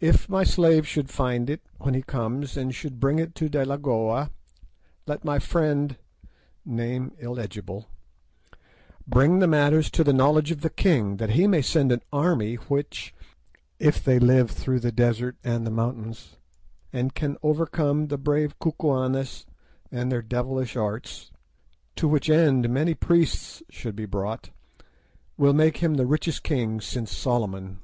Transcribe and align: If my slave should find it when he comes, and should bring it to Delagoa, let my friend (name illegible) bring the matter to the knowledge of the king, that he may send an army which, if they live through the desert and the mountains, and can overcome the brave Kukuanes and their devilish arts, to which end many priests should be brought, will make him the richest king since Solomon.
If 0.00 0.26
my 0.30 0.42
slave 0.42 0.88
should 0.88 1.10
find 1.10 1.50
it 1.50 1.60
when 1.76 1.92
he 1.92 2.00
comes, 2.00 2.56
and 2.56 2.74
should 2.74 2.98
bring 2.98 3.18
it 3.18 3.34
to 3.34 3.50
Delagoa, 3.50 4.30
let 5.06 5.22
my 5.22 5.38
friend 5.38 5.98
(name 6.64 7.12
illegible) 7.18 7.90
bring 9.06 9.38
the 9.40 9.46
matter 9.46 9.82
to 9.82 10.02
the 10.02 10.14
knowledge 10.14 10.50
of 10.50 10.62
the 10.62 10.70
king, 10.70 11.18
that 11.18 11.32
he 11.36 11.46
may 11.46 11.60
send 11.60 11.92
an 11.92 12.00
army 12.10 12.54
which, 12.54 13.14
if 13.78 14.02
they 14.02 14.18
live 14.18 14.50
through 14.50 14.80
the 14.80 14.90
desert 14.90 15.36
and 15.44 15.66
the 15.66 15.70
mountains, 15.70 16.38
and 16.90 17.14
can 17.14 17.36
overcome 17.42 18.06
the 18.06 18.16
brave 18.16 18.58
Kukuanes 18.58 19.44
and 19.92 20.10
their 20.10 20.22
devilish 20.22 20.74
arts, 20.74 21.30
to 21.96 22.08
which 22.08 22.30
end 22.30 22.70
many 22.70 22.94
priests 22.94 23.62
should 23.68 23.94
be 23.94 24.06
brought, 24.06 24.48
will 25.36 25.52
make 25.52 25.76
him 25.82 25.96
the 25.96 26.06
richest 26.06 26.42
king 26.42 26.80
since 26.80 27.14
Solomon. 27.14 27.80